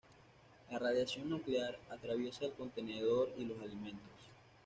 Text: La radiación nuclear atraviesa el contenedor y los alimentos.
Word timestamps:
La 0.71 0.79
radiación 0.79 1.29
nuclear 1.29 1.77
atraviesa 1.91 2.45
el 2.45 2.53
contenedor 2.53 3.29
y 3.37 3.45
los 3.45 3.61
alimentos. 3.61 4.17